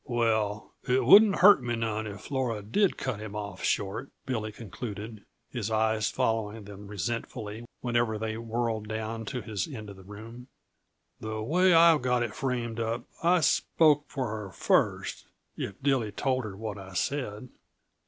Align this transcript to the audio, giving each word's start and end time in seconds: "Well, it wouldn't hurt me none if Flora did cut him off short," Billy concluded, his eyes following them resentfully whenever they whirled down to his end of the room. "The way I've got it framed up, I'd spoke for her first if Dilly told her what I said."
"Well, 0.07 0.73
it 0.87 1.05
wouldn't 1.05 1.35
hurt 1.41 1.61
me 1.61 1.75
none 1.75 2.07
if 2.07 2.21
Flora 2.21 2.63
did 2.63 2.97
cut 2.97 3.19
him 3.19 3.35
off 3.35 3.63
short," 3.63 4.09
Billy 4.25 4.51
concluded, 4.51 5.23
his 5.51 5.69
eyes 5.69 6.09
following 6.09 6.63
them 6.63 6.87
resentfully 6.87 7.65
whenever 7.81 8.17
they 8.17 8.35
whirled 8.35 8.87
down 8.87 9.25
to 9.25 9.43
his 9.43 9.67
end 9.67 9.91
of 9.91 9.97
the 9.97 10.01
room. 10.03 10.47
"The 11.19 11.43
way 11.43 11.71
I've 11.75 12.01
got 12.01 12.23
it 12.23 12.33
framed 12.33 12.79
up, 12.79 13.03
I'd 13.21 13.43
spoke 13.43 14.05
for 14.07 14.31
her 14.35 14.49
first 14.51 15.27
if 15.55 15.79
Dilly 15.83 16.11
told 16.11 16.45
her 16.45 16.57
what 16.57 16.79
I 16.79 16.95
said." 16.95 17.49